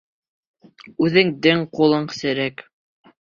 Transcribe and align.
Үҙеңдең 1.07 1.61
ҡулың 1.79 2.09
серек! 2.21 2.65